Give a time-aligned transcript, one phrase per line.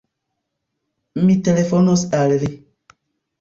[1.25, 2.51] Mi telefonos al li.